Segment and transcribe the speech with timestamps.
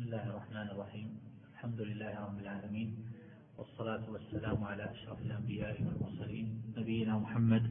[0.00, 1.08] بسم الله الرحمن الرحيم.
[1.52, 2.94] الحمد لله رب العالمين
[3.58, 7.70] والصلاة والسلام على أشرف الأنبياء والمرسلين نبينا محمد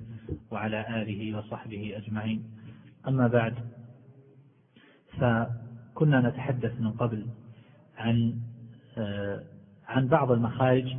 [0.52, 2.44] وعلى آله وصحبه أجمعين.
[3.08, 3.56] أما بعد
[5.18, 7.26] فكنا نتحدث من قبل
[7.98, 8.36] عن
[8.98, 9.44] آه،
[9.88, 10.96] عن بعض المخارج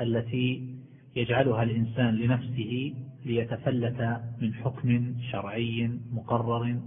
[0.00, 0.76] التي
[1.16, 2.94] يجعلها الإنسان لنفسه
[3.24, 6.80] ليتفلت من حكم شرعي مقرر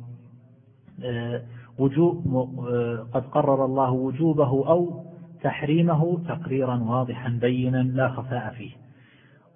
[1.04, 1.44] آه،
[1.80, 2.28] وجوب
[2.70, 5.06] آه، قد قرر الله وجوبه أو
[5.44, 8.72] تحريمه تقريرا واضحا بينا لا خفاء فيه.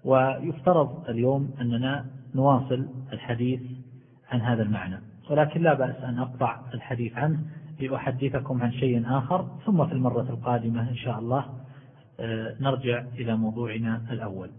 [0.04, 3.62] ويفترض اليوم أننا نواصل الحديث
[4.32, 5.00] عن هذا المعنى
[5.30, 7.40] ولكن لا بأس أن أقطع الحديث عنه
[7.80, 11.46] لأحدثكم عن شيء آخر ثم في المرة القادمة إن شاء الله
[12.20, 14.50] آه، نرجع إلى موضوعنا الأول.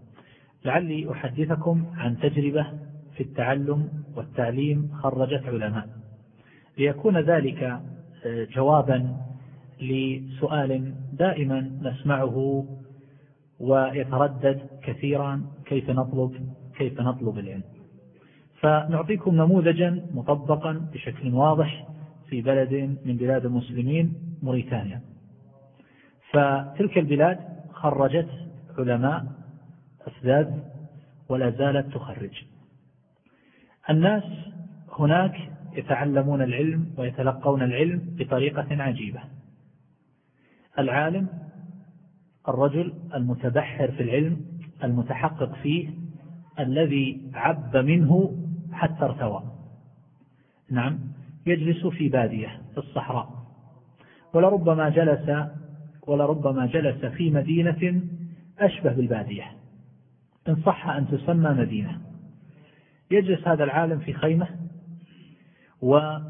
[0.65, 2.65] لعلي أحدثكم عن تجربة
[3.15, 5.98] في التعلم والتعليم خرجت علماء.
[6.77, 7.63] ليكون ذلك
[8.25, 9.15] آه، جوابا
[9.81, 12.65] لسؤال دائما نسمعه
[13.59, 17.63] ويتردد كثيرا كيف نطلب كيف نطلب العلم.
[18.59, 21.87] فنعطيكم نموذجا مطبقا بشكل واضح
[22.29, 25.01] في بلد من بلاد المسلمين موريتانيا.
[26.31, 27.39] فتلك البلاد
[27.73, 28.29] خرجت
[28.77, 29.25] علماء
[30.07, 30.51] أفذاذ
[31.29, 32.43] ولا زالت تخرج.
[33.89, 34.23] الناس
[34.99, 35.35] هناك
[35.73, 39.19] يتعلمون العلم ويتلقون العلم بطريقة عجيبة.
[40.79, 41.27] العالم
[42.47, 44.45] الرجل المتبحر في العلم
[44.83, 45.89] المتحقق فيه
[46.59, 48.37] الذي عب منه
[48.71, 49.43] حتى ارتوى.
[50.71, 50.99] نعم
[51.45, 53.29] يجلس في بادية في الصحراء.
[54.33, 55.49] ولربما جلس
[56.07, 58.01] ولربما جلس في مدينة
[58.59, 59.43] أشبه بالبادية.
[60.49, 62.01] إن صح أن تسمى مدينة.
[63.11, 64.47] يجلس هذا العالم في خيمة
[65.81, 66.23] ويجلس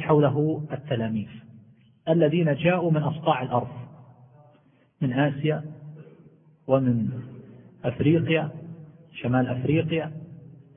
[0.00, 1.28] حوله التلاميذ
[2.08, 3.68] الذين جاءوا من أصقاع الأرض
[5.00, 5.64] من آسيا
[6.66, 7.08] ومن
[7.84, 8.50] أفريقيا
[9.12, 10.12] شمال أفريقيا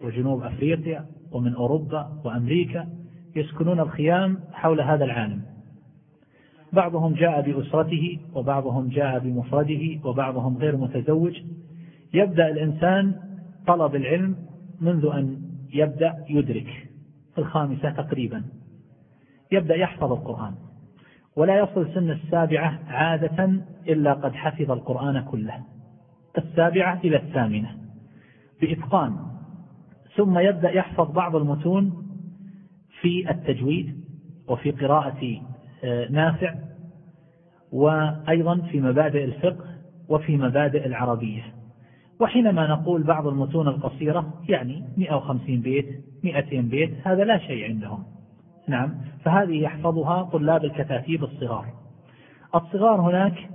[0.01, 2.89] وجنوب أفريقيا ومن أوروبا وأمريكا
[3.35, 5.41] يسكنون الخيام حول هذا العالم.
[6.73, 11.41] بعضهم جاء بأسرته وبعضهم جاء بمفرده وبعضهم غير متزوج.
[12.13, 13.15] يبدأ الإنسان
[13.67, 14.35] طلب العلم
[14.81, 15.38] منذ أن
[15.73, 16.89] يبدأ يدرك
[17.35, 18.43] في الخامسة تقريبا.
[19.51, 20.55] يبدأ يحفظ القرآن.
[21.35, 25.63] ولا يصل سن السابعة عادة إلا قد حفظ القرآن كله.
[26.37, 27.77] السابعة إلى الثامنة.
[28.61, 29.17] بإتقان.
[30.15, 32.05] ثم يبدأ يحفظ بعض المتون
[33.01, 34.03] في التجويد
[34.47, 35.41] وفي قراءة
[35.83, 36.55] آه، نافع
[37.71, 39.65] وأيضا في مبادئ الفقه
[40.09, 41.58] وفي مبادئ العربية.
[42.19, 48.03] وحينما نقول بعض المتون القصيرة يعني 150 بيت 200 بيت هذا لا شيء عندهم.
[48.67, 51.65] نعم فهذه يحفظها طلاب الكتاتيب الصغار.
[52.55, 53.49] الصغار هناك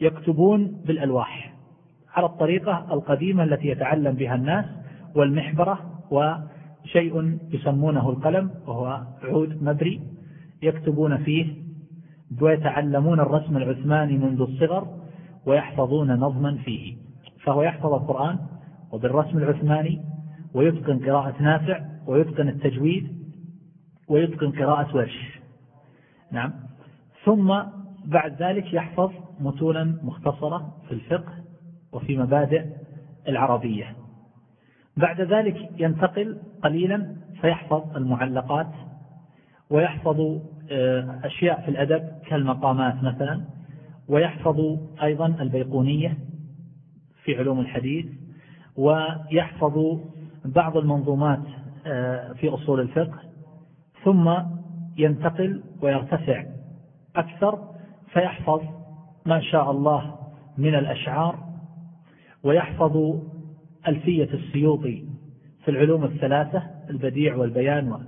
[0.00, 1.54] يكتبون بالألواح
[2.14, 4.64] على الطريقة القديمة التي يتعلم بها الناس
[5.14, 5.78] والمحبرة
[6.10, 10.00] وشيء يسمونه القلم وهو عود مبري
[10.62, 11.46] يكتبون فيه
[12.40, 14.88] ويتعلمون الرسم العثماني منذ الصغر
[15.46, 17.05] ويحفظون نظما فيه.
[17.46, 18.38] فهو يحفظ القرآن
[18.92, 20.02] وبالرسم العثماني
[20.54, 23.08] ويتقن قراءة نافع ويتقن التجويد
[24.08, 25.40] ويتقن قراءة ورش.
[26.30, 26.52] نعم.
[27.24, 27.54] ثم
[28.04, 31.32] بعد ذلك يحفظ متونا مختصرة في الفقه
[31.92, 32.64] وفي مبادئ
[33.28, 33.96] العربية.
[34.96, 38.70] بعد ذلك ينتقل قليلا فيحفظ المعلقات
[39.70, 40.20] ويحفظ
[40.70, 43.44] آه، أشياء في الأدب كالمقامات مثلا
[44.08, 46.18] ويحفظ أيضا البيقونية
[47.26, 48.06] في علوم الحديث
[48.76, 49.98] ويحفظ
[50.44, 51.40] بعض المنظومات
[51.86, 53.18] آه، في أصول الفقه
[54.04, 54.32] ثم
[54.96, 56.44] ينتقل ويرتفع
[57.16, 57.58] أكثر
[58.12, 58.60] فيحفظ
[59.26, 60.16] ما شاء الله
[60.58, 61.38] من الأشعار
[62.42, 63.20] ويحفظ
[63.88, 65.04] ألفية السيوطي
[65.64, 67.98] في العلوم الثلاثة البديع والبيان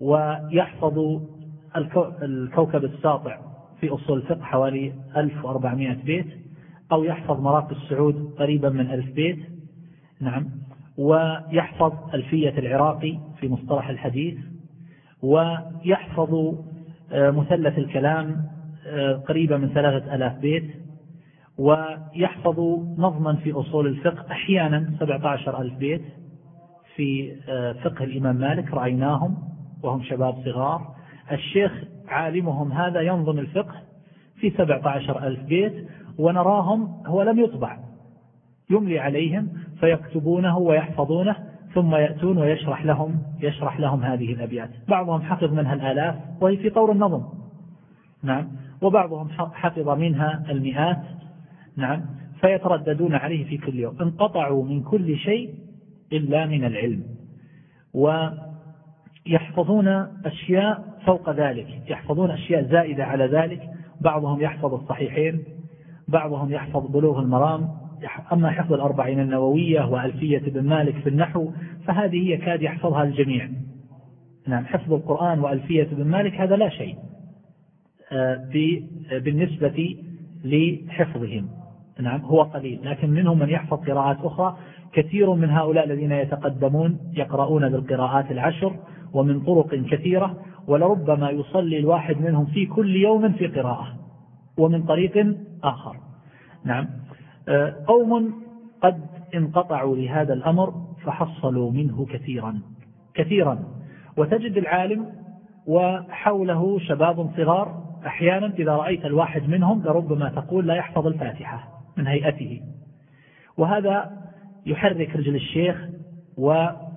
[0.00, 1.20] ويحفظ
[2.22, 3.38] الكوكب الساطع
[3.80, 6.26] في أصول الفقه حوالي 1400 بيت.
[6.92, 9.38] أو يحفظ مراقب السعود قريبا من ألف بيت.
[10.20, 10.50] نعم.
[10.98, 14.38] ويحفظ ألفية العراقي في مصطلح الحديث.
[15.22, 16.54] ويحفظ
[17.12, 18.44] آه، مثلث الكلام
[18.86, 20.70] آه، قريبا من ثلاثة ألاف بيت.
[21.58, 22.60] ويحفظ
[22.98, 26.02] نظما في أصول الفقه أحيانا 17 ألف بيت
[26.96, 29.36] في آه، فقه الإمام مالك رأيناهم
[29.82, 30.94] وهم شباب صغار.
[31.32, 31.72] الشيخ
[32.08, 33.74] عالمهم هذا ينظم الفقه
[34.40, 35.88] في 17 ألف بيت.
[36.18, 37.78] ونراهم هو لم يطبع.
[38.70, 39.48] يملي عليهم
[39.80, 41.36] فيكتبونه ويحفظونه
[41.74, 44.70] ثم يأتون ويشرح لهم يشرح لهم هذه الأبيات.
[44.88, 47.22] بعضهم حفظ منها الآلاف وهي في طور النظم.
[48.22, 48.48] نعم.
[48.82, 51.02] وبعضهم حفظ منها المئات.
[51.76, 52.04] نعم.
[52.40, 53.96] فيترددون عليه في كل يوم.
[54.00, 55.54] انقطعوا من كل شيء
[56.12, 57.02] إلا من العلم.
[59.26, 59.88] ويحفظون
[60.24, 61.82] أشياء فوق ذلك.
[61.90, 63.70] يحفظون أشياء زائدة على ذلك.
[64.00, 65.57] بعضهم يحفظ الصحيحين.
[66.08, 67.68] بعضهم يحفظ بلوغ المرام
[68.32, 71.50] أما حفظ الأربعين النووية وألفية بن مالك في النحو
[71.86, 73.48] فهذه يكاد يحفظها الجميع.
[74.46, 76.96] نعم حفظ القرآن وألفية بن مالك هذا لا شيء
[78.12, 78.48] آه،
[79.12, 79.96] بالنسبة
[80.44, 81.48] لحفظهم.
[82.00, 84.56] نعم هو قليل لكن منهم من يحفظ قراءات أخرى.
[84.92, 88.76] كثير من هؤلاء الذين يتقدمون يقرؤون بالقراءات العشر
[89.12, 93.97] ومن طرق كثيرة ولربما يصلي الواحد منهم في كل يوم في قراءة.
[94.58, 95.96] ومن طريق آخر.
[96.64, 96.88] نعم.
[97.48, 98.34] آه، قوم
[98.82, 99.00] قد
[99.34, 100.74] انقطعوا لهذا الأمر
[101.04, 102.60] فحصلوا منه كثيرا
[103.14, 103.58] كثيرا.
[104.16, 105.12] وتجد العالم
[105.66, 112.62] وحوله شباب صغار أحيانا إذا رأيت الواحد منهم لربما تقول لا يحفظ الفاتحة من هيئته.
[113.56, 114.10] وهذا
[114.66, 115.88] يحرك رجل الشيخ
[116.36, 116.88] ويعمل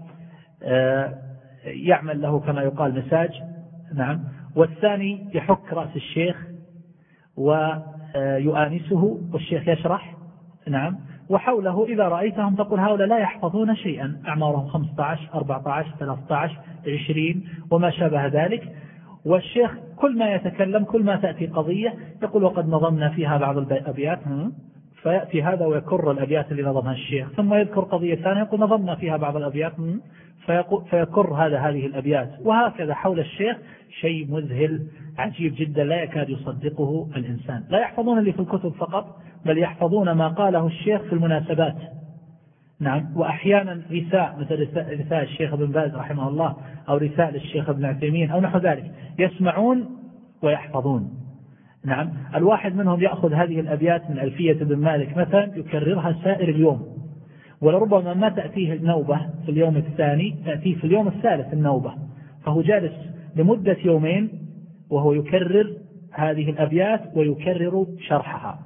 [0.64, 3.30] آه، له كما يقال مساج.
[3.94, 4.24] نعم.
[4.56, 6.51] والثاني يحك رأس الشيخ
[7.38, 10.16] ويؤانسه والشيخ يشرح.
[10.68, 10.98] نعم.
[11.30, 14.22] وحوله إذا رأيتهم تقول هؤلاء لا يحفظون شيئا.
[14.28, 18.76] أعمارهم 15 14 13 20 وما شابه ذلك.
[19.26, 21.94] والشيخ كل ما يتكلم كل ما تأتي قضية
[22.24, 24.20] يقول وقد نظمنا فيها بعض الأبيات.
[25.04, 29.36] فيأتي هذا ويكر الأبيات اللي نظمها الشيخ ثم يذكر قضية ثانية يقول نظمنا فيها بعض
[29.36, 29.74] الأبيات
[30.90, 32.30] فيكر هذا هذه الأبيات.
[32.42, 33.58] وهكذا حول الشيخ
[34.02, 34.88] شيء مذهل
[35.18, 37.64] عجيب جدا لا يكاد يصدقه الإنسان.
[37.70, 41.76] لا يحفظون اللي في الكتب فقط بل يحفظون ما قاله الشيخ في المناسبات.
[42.80, 44.62] نعم وأحيانا رثاء مثل
[45.00, 46.56] رثاء الشيخ ابن باز رحمه الله
[46.90, 48.92] أو رثاء للشيخ ابن عثيمين أو نحو ذلك.
[49.20, 49.90] يسمعون
[50.42, 51.21] ويحفظون.
[51.86, 52.10] نعم.
[52.36, 56.98] الواحد منهم يأخذ هذه الأبيات من ألفية بن مالك مثلا يكررها سائر اليوم.
[57.62, 61.94] ولربما ما تأتيه النوبة في اليوم الثاني تأتيه في اليوم الثالث النوبة.
[62.46, 62.94] فهو جالس
[63.36, 64.30] لمدة يومين
[64.90, 65.74] وهو يكرر
[66.12, 68.60] هذه الأبيات ويكرر شرحها.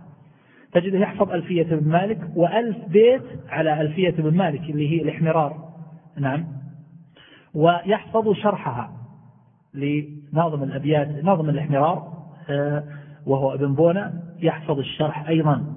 [0.74, 5.70] تجده يحفظ ألفية بن مالك وألف بيت على ألفية بن مالك اللي هي الاحمرار.
[6.18, 6.46] نعم.
[7.54, 8.92] ويحفظ شرحها
[9.74, 12.16] لناظم الأبيات ناظم الاحمرار.
[12.50, 12.84] آه،
[13.26, 15.76] وهو ابن بونا يحفظ الشرح أيضا.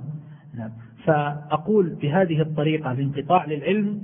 [0.54, 0.70] نعم.
[1.04, 4.00] فأقول بهذه الطريقة الانقطاع للعلم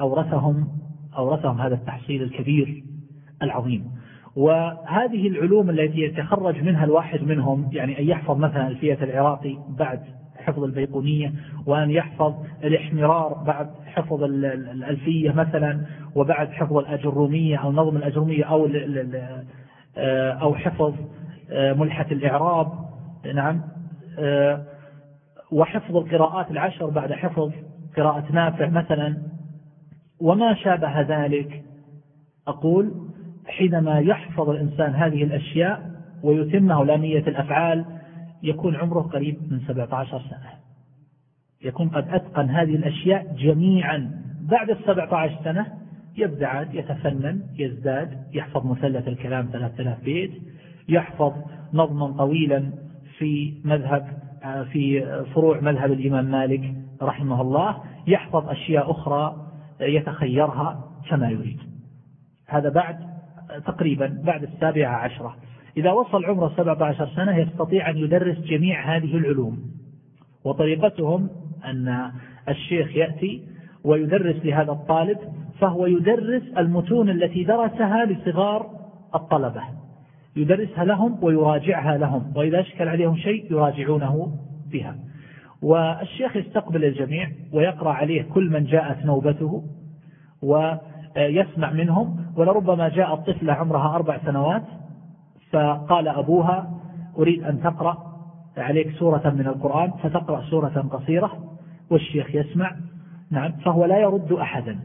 [0.00, 0.68] أورثهم
[1.16, 2.84] أورثهم هذا التحصيل الكبير
[3.42, 3.90] العظيم.
[4.36, 10.00] وهذه العلوم التي يتخرج منها الواحد منهم يعني أن يحفظ مثلا الفية العراقي بعد
[10.36, 11.32] حفظ البيقونية
[11.66, 12.34] وأن يحفظ
[12.64, 15.80] الاحمرار بعد حفظ الألفية مثلا
[16.14, 18.68] وبعد حفظ الأجرومية أو نظم الأجرومية أو,
[20.42, 20.94] أو حفظ
[21.52, 22.72] ملحة الإعراب.
[23.34, 23.60] نعم.
[25.52, 27.52] وحفظ القراءات العشر بعد حفظ
[27.96, 29.16] قراءة نافع مثلا.
[30.20, 31.64] وما شابه ذلك؟
[32.48, 32.92] أقول
[33.46, 35.90] حينما يحفظ الإنسان هذه الأشياء
[36.22, 37.84] ويتمه لامية الأفعال
[38.42, 40.50] يكون عمره قريب من 17 سنة.
[41.64, 44.22] يكون قد أتقن هذه الأشياء جميعا.
[44.40, 45.66] بعد السبعة عشر سنة
[46.16, 50.32] يبدأ عاد يتفنن يزداد يحفظ مثلث الكلام 3000 بيت.
[50.90, 51.32] يحفظ
[51.72, 52.72] نظما طويلا
[53.18, 54.06] في مذهب
[54.72, 57.76] في فروع مذهب الإمام مالك رحمه الله.
[58.06, 59.46] يحفظ أشياء أخرى
[59.80, 61.58] يتخيرها كما يريد.
[62.48, 62.96] هذا بعد
[63.66, 65.36] تقريبا بعد السابعة عشرة.
[65.76, 69.58] إذا وصل عمره 17 سنة يستطيع أن يدرس جميع هذه العلوم.
[70.44, 71.28] وطريقتهم
[71.64, 72.12] أن
[72.48, 73.42] الشيخ يأتي
[73.84, 75.18] ويدرس لهذا الطالب
[75.58, 78.66] فهو يدرس المتون التي درسها لصغار
[79.14, 79.62] الطلبة.
[80.36, 84.32] يدرسها لهم ويراجعها لهم وإذا أشكل عليهم شيء يراجعونه
[84.72, 84.96] بها
[85.62, 89.62] والشيخ يستقبل الجميع ويقرأ عليه كل من جاءت نوبته
[90.42, 92.24] ويسمع منهم.
[92.36, 94.62] ولربما جاء الطفلة عمرها أربع سنوات
[95.52, 96.70] فقال أبوها
[97.18, 98.10] أريد أن تقرأ
[98.56, 101.30] عليك سورة من القرآن فتقرأ سورة قصيرة
[101.90, 102.76] والشيخ يسمع.
[103.30, 104.78] نعم فهو لا يرد أحدا.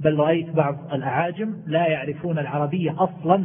[0.00, 3.44] بل رأيت بعض الأعاجم لا يعرفون العربية أصلا.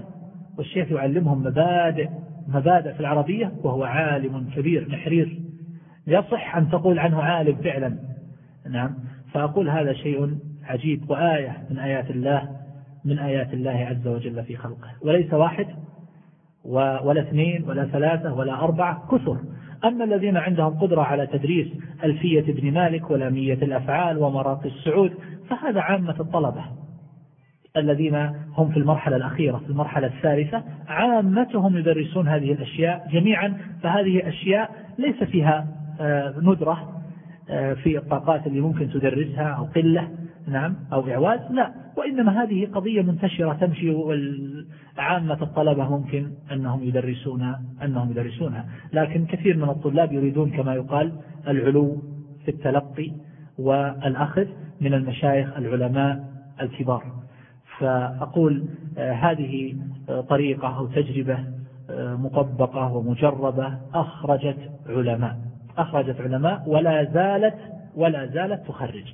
[0.59, 2.09] والشيخ يعلمهم مبادئ
[2.47, 5.39] مبادئ في العربية وهو عالم كبير نحرير
[6.07, 7.97] يصح أن تقول عنه عالم فعلا.
[8.69, 8.95] نعم.
[9.33, 12.49] فأقول هذا شيء عجيب وآية من آيات الله
[13.05, 14.89] من آيات الله عز وجل في خلقه.
[15.01, 15.67] وليس واحد
[16.65, 19.37] ولا اثنين ولا ثلاثة ولا أربعة كثر.
[19.85, 21.67] أما الذين عندهم قدرة على تدريس
[22.03, 25.13] ألفية ابن مالك ولامية الأفعال ومراقي السعود
[25.49, 26.78] فهذا عامة الطلبة.
[27.77, 28.15] الذين
[28.57, 35.23] هم في المرحلة الأخيرة في المرحلة الثالثة عامتهم يدرسون هذه الأشياء جميعا فهذه أشياء ليس
[35.23, 35.67] فيها
[36.01, 37.01] آه، ندرة
[37.49, 40.07] آه، في الطاقات اللي ممكن تدرسها أو قلة
[40.47, 41.73] نعم أو إعواز لا.
[41.97, 48.65] وإنما هذه قضية منتشرة تمشي وعامة الطلبة ممكن أنهم يدرسون أنهم يدرسونها.
[48.93, 51.13] لكن كثير من الطلاب يريدون كما يقال
[51.47, 52.01] العلو
[52.45, 53.11] في التلقي
[53.57, 54.45] والأخذ
[54.81, 56.23] من المشايخ العلماء
[56.61, 57.03] الكبار.
[57.79, 58.65] فأقول
[58.97, 59.75] آه، هذه
[60.09, 61.43] آه، طريقة أو تجربة
[61.89, 65.37] آه، مطبقة ومجربة أخرجت علماء.
[65.77, 67.55] أخرجت علماء ولا زالت
[67.95, 69.13] ولا زالت تخرج.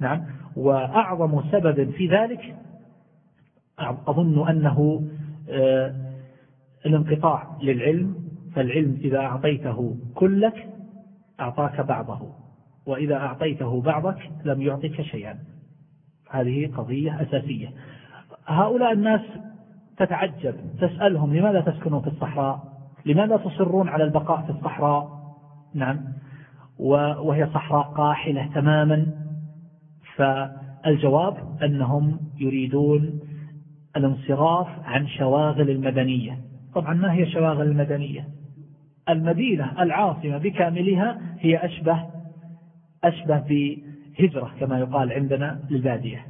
[0.00, 0.24] نعم.
[0.56, 2.56] وأعظم سبب في ذلك
[4.06, 5.02] أظن أنه
[6.86, 8.14] الانقطاع للعلم.
[8.54, 10.68] فالعلم إذا أعطيته كلك
[11.40, 12.28] أعطاك بعضه.
[12.86, 15.38] وإذا أعطيته بعضك لم يعطيك شيئا.
[16.32, 17.68] هذه قضية أساسية.
[18.46, 19.20] هؤلاء الناس
[19.96, 22.62] تتعجب تسألهم لماذا تسكنون في الصحراء؟
[23.06, 25.08] لماذا تصرون على البقاء في الصحراء؟
[25.74, 26.00] نعم.
[26.78, 29.06] وهي صحراء قاحلة تماما.
[30.16, 33.20] فالجواب أنهم يريدون
[33.96, 36.38] الانصراف عن شواغل المدنية.
[36.74, 38.28] طبعا ما هي شواغل المدنية؟
[39.08, 42.04] المدينة العاصمة بكاملها هي أشبه
[43.04, 43.38] أشبه
[44.18, 46.26] بهجرة كما يقال عندنا للبادية.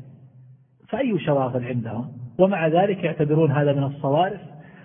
[0.89, 4.41] فأي شواغل عندهم؟ ومع ذلك يعتبرون هذا من الصوارف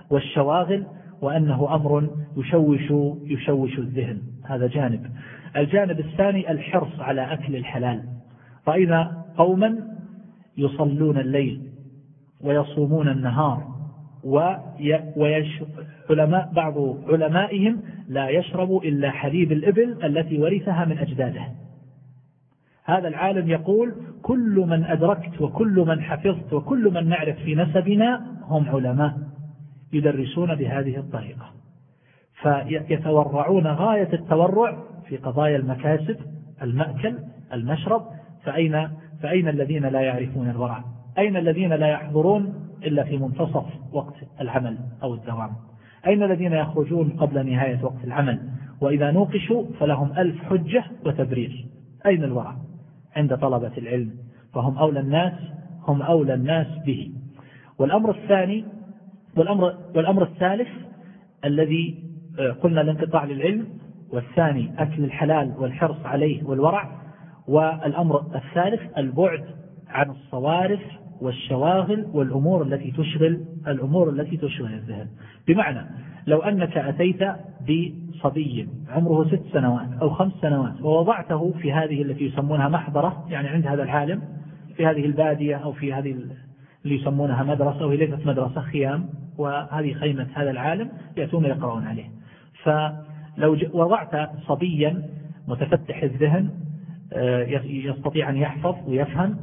[0.10, 0.86] والشواغل
[1.22, 2.92] وأنه أمر يشوش
[3.24, 4.22] يشوش الذهن.
[4.46, 5.12] هذا جانب.
[5.58, 8.04] الجانب الثاني الحرص على أكل الحلال.
[8.68, 9.98] رأينا قوما
[10.58, 11.62] يصلون الليل
[12.42, 13.77] ويصومون النهار
[14.24, 16.77] وعلماء بعض
[17.08, 21.42] علمائهم لا يشرب إلا حليب الإبل التي ورثها من أجداده.
[22.88, 28.70] هذا العالم يقول كل من أدركت وكل من حفظت وكل من نعرف في نسبنا هم
[28.70, 29.17] علماء
[29.94, 31.51] يدرسون بهذه الطريقة.
[32.41, 36.17] فيتورعون غاية التورع في قضايا المكاسب
[36.62, 37.17] المأكل
[37.53, 38.01] المشرب.
[38.44, 38.89] فأين,
[39.22, 40.84] فأين الذين لا يعرفون الورع؟
[41.17, 42.53] أين الذين لا يحضرون
[42.84, 45.50] إلا في منتصف وقت العمل أو الدوام؟
[46.08, 48.39] أين الذين يخرجون قبل نهاية وقت العمل؟
[48.82, 51.65] وإذا نوقشوا فلهم ألف حجة وتبرير.
[52.06, 52.56] أين الورع؟
[53.18, 54.12] عند طلبة العلم
[54.54, 55.34] فهم أولى الناس
[55.88, 57.12] هم أولى الناس به.
[57.80, 58.66] والأمر الثاني
[59.38, 60.68] والأمر, والأمر الثالث
[61.46, 62.04] الذي
[62.40, 63.68] آه، قلنا الانقطاع للعلم
[64.10, 66.92] والثاني أكل الحلال والحرص عليه والورع
[67.48, 69.46] والأمر الثالث البعد
[69.88, 70.80] عن الصوارف
[71.22, 75.08] والشواغل والأمور التي تشغل الأمور التي تشغل الذهن.
[75.48, 75.80] بمعنى
[76.28, 77.24] لو أنك أتيت
[77.62, 83.68] بصبي عمره ست سنوات أو خمس سنوات ووضعته في هذه التي يسمونها محضرة يعني عند
[83.68, 84.22] هذا العالم
[84.78, 86.16] في هذه البادية أو في هذه
[86.86, 92.10] اللي يسمونها مدرسة وهي ليست مدرسة خيام وهذه خيمة هذا العالم يأتون يقرؤون عليه.
[92.64, 95.04] فلو وضعت صبيا
[95.48, 96.50] متفتح الذهن
[97.14, 99.38] آه، يستطيع أن يحفظ ويفهم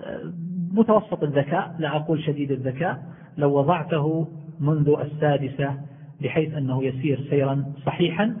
[0.00, 0.32] آه،
[0.72, 3.02] متوسط الذكاء لا أقول شديد الذكاء
[3.36, 4.28] لو وضعته
[4.60, 5.76] منذ السادسة
[6.22, 8.36] بحيث أنه يسير سيرا صحيحا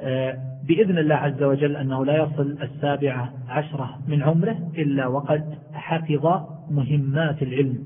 [0.00, 0.38] آه،
[0.68, 6.26] بإذن الله عز وجل أنه لا يصل السابعة عشرة من عمره إلا وقد حفظ
[6.70, 7.78] مهمات العلم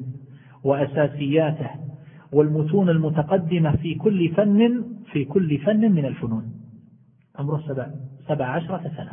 [0.65, 1.71] وأساسياته
[2.33, 6.53] والمتون المتقدمة في كل فن في كل فن من الفنون.
[7.39, 7.87] عمره سبع,
[8.29, 9.13] سبع عشرة سنة.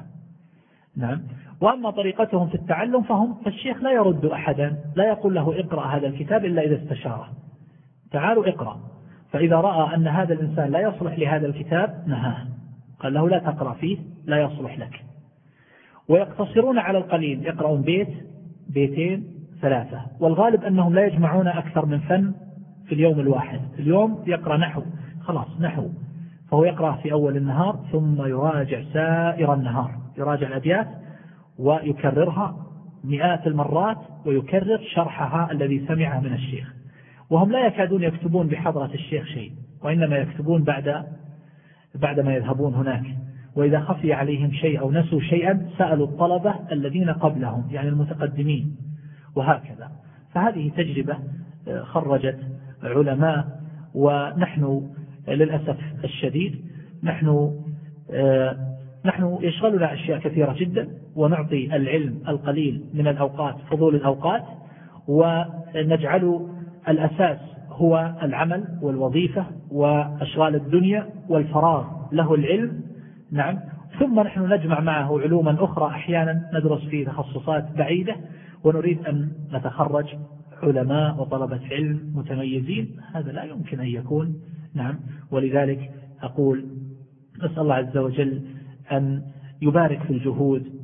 [0.97, 1.21] نعم.
[1.61, 6.45] وأما طريقتهم في التعلم فهم فالشيخ لا يرد أحدا لا يقول له اقرأ هذا الكتاب
[6.45, 7.29] إلا إذا استشاره
[8.11, 8.79] تعالوا اقرأ.
[9.35, 12.47] فإذا رأى أن هذا الإنسان لا يصلح لهذا الكتاب نهاه.
[12.99, 15.03] قال له لا تقرأ فيه لا يصلح لك.
[16.07, 18.07] ويقتصرون على القليل يقرأون بيت
[18.69, 19.23] بيتين
[19.61, 20.01] ثلاثة.
[20.19, 22.33] والغالب أنهم لا يجمعون أكثر من فن
[22.87, 23.59] في اليوم الواحد.
[23.79, 24.81] اليوم يقرأ نحو
[25.21, 25.89] خلاص نحو.
[26.51, 29.91] فهو يقرأ في أول النهار ثم يراجع سائر النهار.
[30.17, 30.87] يراجع الأبيات
[31.59, 32.55] ويكررها
[33.03, 36.74] مئات المرات ويكرر شرحها الذي سمعه من الشيخ.
[37.29, 39.51] وهم لا يكادون يكتبون بحضرة الشيخ شيء
[39.83, 41.05] وإنما يكتبون بعد
[41.95, 43.03] بعد ما يذهبون هناك.
[43.55, 48.75] وإذا خفي عليهم شيء أو نسوا شيئا سألوا الطلبة الذين قبلهم يعني المتقدمين.
[49.35, 49.91] وهكذا.
[50.33, 51.17] فهذه تجربة
[51.67, 52.39] آه، خرجت
[52.83, 53.59] علماء
[53.93, 54.89] ونحن
[55.27, 56.65] للأسف الشديد
[57.03, 57.51] نحن
[58.11, 58.57] آه،
[59.05, 64.43] نحن يشغلنا أشياء كثيرة جدا ونعطي العلم القليل من الأوقات فضول الأوقات
[65.07, 66.47] ونجعل
[66.89, 67.37] الأساس
[67.69, 72.81] هو العمل والوظيفة وأشغال الدنيا والفراغ له العلم.
[73.31, 73.59] نعم.
[73.99, 78.15] ثم نحن نجمع معه علوما أخرى أحيانا ندرس في تخصصات بعيدة
[78.63, 80.05] ونريد أن نتخرج
[80.63, 82.97] علماء وطلبة علم متميزين.
[83.13, 84.35] هذا لا يمكن أن يكون.
[84.73, 84.99] نعم.
[85.31, 86.65] ولذلك أقول
[87.37, 88.41] نسأل الله عز وجل
[88.91, 89.21] أن
[89.61, 90.74] يبارك في الجهود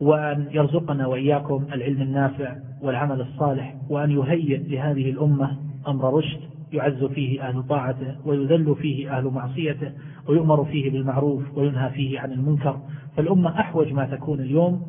[0.00, 5.56] وأن يرزقنا وإياكم العلم النافع والعمل الصالح وأن يهيئ لهذه الأمة
[5.88, 6.40] أمر رشد
[6.72, 9.92] يعز فيه أهل طاعته ويذل فيه أهل معصيته
[10.28, 12.80] ويؤمر فيه بالمعروف وينهى فيه عن المنكر.
[13.16, 14.86] فالأمة أحوج ما تكون اليوم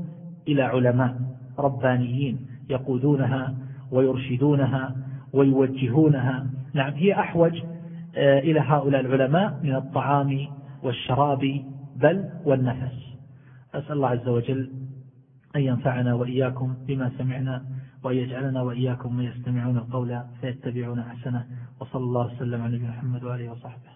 [0.48, 1.16] إلى علماء
[1.60, 3.56] ربانيين يقودونها
[3.92, 4.96] ويرشدونها
[5.34, 6.48] ويوجهونها.
[6.74, 7.62] نعم هي أحوج
[8.18, 10.48] آه، إلى هؤلاء العلماء من الطعام
[10.84, 11.62] والشراب
[11.96, 12.96] بل والنفس.
[13.76, 14.70] أسأل الله عز وجل
[15.56, 17.66] أن ينفعنا وإياكم بما سمعنا
[18.04, 21.46] وأن يجعلنا وإياكم من يستمعون القول فيتبعون أحسنه
[21.80, 23.95] وصلى الله وسلم على نبينا محمد وآله وصحبه.